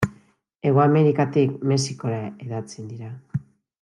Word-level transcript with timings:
Hego 0.69 0.81
Amerikatik 0.85 1.59
Mexikora 1.73 2.21
hedatzen 2.47 2.89
dira. 2.95 3.13